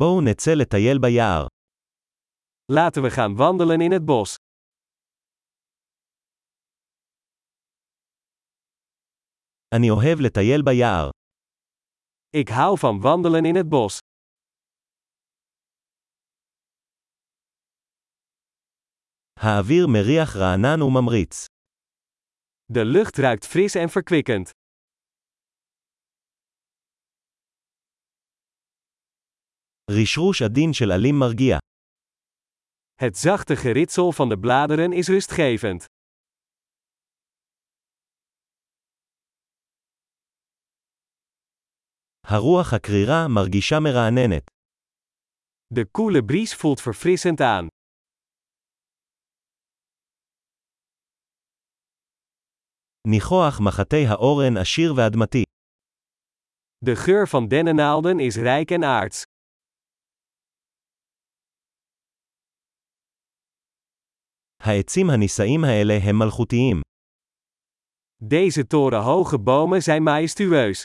בואו 0.00 0.21
נצא 0.21 0.51
לטייל 0.61 0.97
ביער. 1.01 1.47
Laten 2.71 3.01
we 3.03 3.09
gaan 3.11 3.35
wandelen 3.35 3.81
in 3.81 3.91
het 3.91 4.05
bos. 4.05 4.35
אני 9.75 9.89
אוהב 9.89 10.19
לטייל 10.25 10.61
ביער. 10.65 11.09
Ik 12.37 12.49
hou 12.49 12.77
van 12.77 13.01
wandelen 13.01 13.45
in 13.45 13.55
het 13.55 13.69
bos. 13.69 13.99
האוויר 19.39 19.87
מריח 19.87 20.35
רענן 20.35 20.81
וממריץ. 20.81 21.45
De 22.71 22.85
lucht 22.85 23.17
ruikt 23.17 23.45
fris 23.45 23.75
en 23.75 23.89
verkwikkend. 23.89 24.49
רשרוש 29.90 30.42
עדין 30.42 30.72
של 30.72 30.90
עלים 30.90 31.14
מרגיע. 31.18 31.58
Het 32.94 33.16
zachte 33.16 33.56
geritsel 33.56 34.12
van 34.12 34.28
de 34.28 34.38
bladeren 34.38 34.92
is 34.92 35.08
rustgevend. 35.08 35.84
הרוח 42.26 42.72
הקרירה 42.72 43.28
מרגישה 43.28 43.76
מרעננת. 43.80 44.50
De 45.74 45.84
koele 45.84 46.22
bries 46.22 46.54
voelt 46.54 46.80
verfrissend 46.80 47.40
aan. 47.40 47.66
ניחוח 53.08 53.60
מחטי 53.60 54.06
האורן 54.06 54.56
עשיר 54.56 54.94
ואדמתי. 54.96 55.42
De 56.84 56.96
geur 56.96 57.26
van 57.28 57.48
dennennaalden 57.48 58.20
is 58.20 58.36
rijk 58.36 58.70
en 58.70 58.84
aards. 58.84 59.22
העצים 64.62 65.10
הנישאים 65.10 65.64
האלה 65.64 65.94
הם 66.08 66.18
מלכותיים. 66.18 66.80
Deze 68.24 68.66
torenhoge 68.66 69.38
bomen 69.38 69.82
zijn 69.82 70.02
majestueus. 70.02 70.84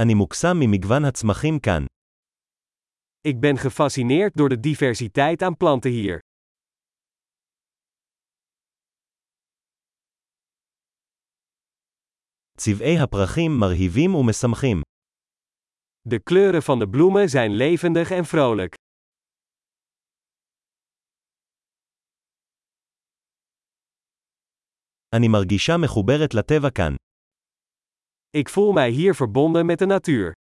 אני 0.00 0.14
מוקסם 0.14 0.56
ממגוון 0.60 1.04
הצמחים 1.04 1.58
כאן. 1.58 1.86
Ik 3.28 3.40
ben 3.40 3.56
gefascineerd 3.56 4.34
door 4.34 4.48
de 4.48 4.60
diversiteit 4.60 5.42
aan 5.42 5.56
planten 5.56 5.90
hier. 5.90 6.18
צבעי 12.58 12.98
הפרחים 12.98 13.50
מרהיבים 13.60 14.14
ומשמחים. 14.14 14.82
De 16.00 16.22
kleuren 16.22 16.62
van 16.62 16.78
de 16.78 16.88
bloemen 16.88 17.28
zijn 17.28 17.50
levendig 17.50 18.10
en 18.10 18.24
vrolijk. 18.24 18.74
אני 25.14 25.28
מרגישה 25.28 25.72
מחוברת 25.82 26.34
לטבע 26.34 26.70
כאן. 26.70 26.94
Ik 28.30 28.48
voel 28.48 28.72
mij 28.72 28.90
hier 28.90 29.14
verbonden 29.14 29.66
met 29.66 29.78
de 29.78 29.86
natuur. 29.86 30.32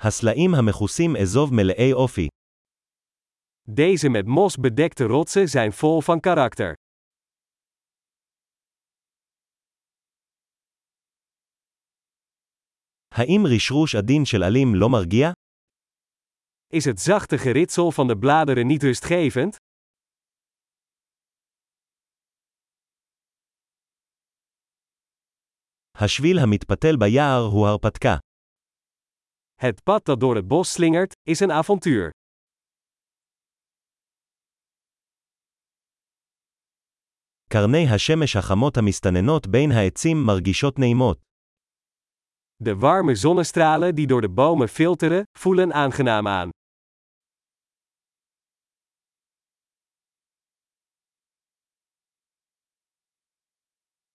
הסלעים 0.00 0.54
המכוסים 0.54 1.16
אזוב 1.16 1.52
מלאי 1.52 1.92
אופי. 1.92 2.28
Deze 3.68 4.08
met 4.08 4.26
mos 4.26 4.56
bedekte 4.56 5.04
rotsen 5.04 5.48
zijn 5.48 5.72
vol 5.72 6.00
van 6.00 6.20
karakter. 6.20 6.74
האם 13.17 13.41
רשרוש 13.55 13.95
עדין 13.95 14.25
של 14.25 14.43
עלים 14.43 14.75
לא 14.75 14.89
מרגיע? 14.89 15.31
Is 16.73 16.85
het 16.85 16.99
zachte 16.99 17.37
geritsel 17.37 17.91
van 17.91 18.07
de 18.07 18.17
bladeren 18.17 18.67
niet 18.67 18.83
rustgevend? 18.83 19.55
השביל 25.95 26.39
המתפתל 26.39 26.95
ביער 26.99 27.43
הוא 27.51 27.67
הרפתקה. 27.67 28.17
Het 29.61 29.83
pad 29.83 30.05
dat 30.05 30.19
door 30.19 30.35
het 30.35 30.47
bos 30.47 30.71
slingert, 30.71 31.13
is 31.29 31.39
een 31.39 31.51
avontuur. 31.51 32.09
קרני 37.49 37.87
השמש 37.95 38.35
החמות 38.35 38.77
המסתננות 38.77 39.47
בין 39.47 39.71
העצים 39.71 40.17
מרגישות 40.25 40.79
נעימות. 40.79 41.26
De 42.56 42.76
warme 42.76 43.14
zonnestralen 43.14 43.94
die 43.94 44.06
door 44.06 44.20
de 44.20 44.30
bomen 44.30 44.68
filteren, 44.68 45.22
voelen 45.38 45.72
aangenaam 45.72 46.28
aan. 46.28 46.50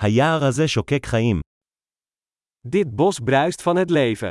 היער 0.00 0.44
הזה 0.48 0.68
שוקק 0.68 1.06
חיים. 1.06 1.40
Dit 2.68 2.96
bos 2.96 3.18
bruist 3.18 3.62
van 3.62 3.76
het 3.76 3.90
leven. 3.90 4.30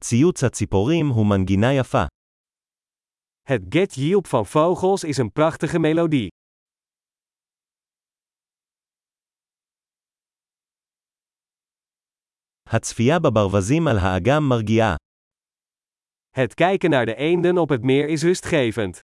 ציוץ 0.00 0.44
הציפורים 0.44 1.08
הוא 1.08 1.26
מנגינה 1.26 1.72
יפה. 1.72 2.04
Het 3.42 3.62
get 3.68 3.94
van 4.28 4.46
vogels 4.46 5.04
is 5.04 5.16
een 5.16 5.32
prachtige 5.32 5.78
melodie. 5.78 6.28
הצפייה 12.75 13.19
בברווזים 13.19 13.87
על 13.87 13.97
האגם 13.97 14.43
מרגיעה. 14.49 14.95
Het 16.35 16.53
kijken 16.53 16.89
naar 16.89 17.05
de 17.05 17.15
eenden 17.15 17.57
op 17.57 17.69
het 17.69 17.83
meer 17.83 18.07
is 18.09 18.23
rustgevend. 18.23 18.99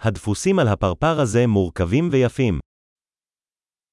הדפוסים 0.00 0.58
על 0.58 0.68
הפרפר 0.68 1.20
הזה 1.20 1.46
מורכבים 1.46 2.08
ויפים. 2.12 2.58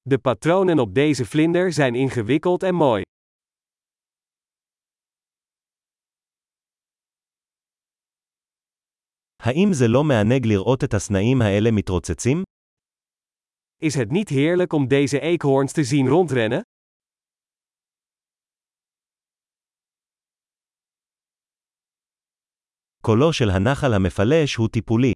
De 0.08 0.18
patronen 0.18 0.78
op 0.78 0.94
deze 0.94 1.24
vlinder 1.24 1.72
zijn 1.72 1.94
ingewikkeld 1.94 2.62
en 2.62 2.74
mooi. 2.74 3.02
האם 9.42 9.68
זה 9.72 9.84
לא 9.88 10.04
מענג 10.04 10.46
לראות 10.46 10.84
את 10.84 10.94
הסנאים 10.94 11.42
האלה 11.42 11.70
מתרוצצים? 11.70 12.42
Is 13.81 13.95
het 13.95 14.11
niet 14.11 14.29
heerlijk 14.29 14.73
om 14.73 14.87
deze 14.87 15.19
eekhoorns 15.19 15.71
te 15.71 15.83
zien 15.83 16.07
rondrennen? 16.07 16.61
קולו 23.01 23.33
של 23.33 23.49
הנחל 23.49 23.93
המפלש 23.93 24.55
הוא 24.55 24.69
טיפולי. 24.69 25.11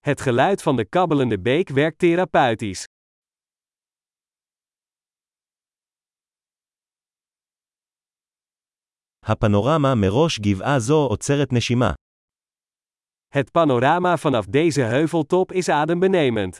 Het 0.00 0.20
geluid 0.20 0.62
van 0.62 0.76
de 0.76 0.84
kabbelende 0.84 1.40
beek 1.40 1.68
werkt 1.68 1.98
therapeutisch. 1.98 2.84
הפנורמה 9.24 9.94
מראש 9.94 10.40
גבעה 10.40 10.78
זו 10.78 11.06
עוצרת 11.10 11.52
נשימה. 11.52 11.92
Het 13.28 13.50
panorama 13.52 14.16
vanaf 14.16 14.46
deze 14.46 14.80
heuveltop 14.80 15.52
is 15.52 15.68
adembenemend. 15.68 16.58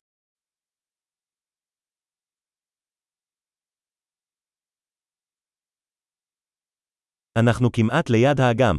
אנחנו 7.38 7.72
כמעט 7.72 8.10
ליד 8.10 8.40
האגם. 8.40 8.76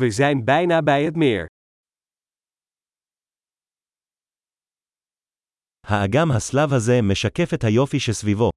We 0.00 0.10
zijn 0.10 0.44
bijna 0.44 0.82
bij 0.82 1.04
het 1.04 1.16
meer. 1.16 1.46
האגם 5.86 6.30
הסלב 6.36 6.72
הזה 6.72 6.92
משקף 7.02 7.54
את 7.54 7.64
היופי 7.64 8.00
שסביבו. 8.00 8.50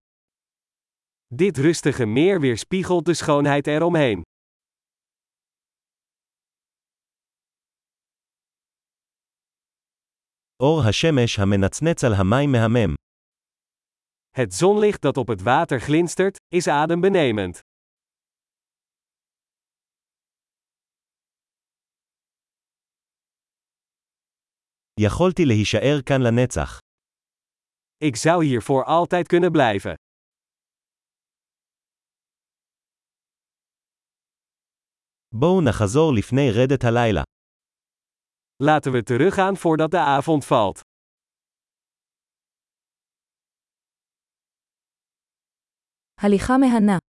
Dit 1.33 1.57
rustige 1.57 2.06
meer 2.06 2.39
weerspiegelt 2.39 3.06
de 3.06 3.13
schoonheid 3.13 3.68
eromheen. 3.68 4.21
אור 10.59 10.81
השמש 10.89 11.39
המנצנץ 11.39 12.03
על 12.03 12.13
המים 12.13 12.51
מהמם. 12.51 12.94
Het 14.29 14.53
zonlicht 14.53 15.01
dat 15.01 15.18
op 15.18 15.27
het 15.27 15.41
water 15.41 15.79
glinstert, 15.79 16.38
is 16.56 16.68
adembenemend. 16.68 17.59
Ik 27.96 28.16
zou 28.16 28.44
hier 28.44 28.62
voor 28.62 28.84
altijd 28.84 29.26
kunnen 29.28 29.52
blijven. 29.52 29.94
בואו 35.34 35.60
נחזור 35.60 36.12
לפני 36.14 36.50
רדת 36.50 36.84
הלילה. 36.84 37.22
Laten 38.62 38.93
we 38.93 39.02
teruggaan 39.02 39.56
voordat 39.56 39.90
de 39.90 39.99
avond 39.99 40.44
valt. 40.44 40.81
הליכה 46.20 46.58
מהנה. 46.58 47.01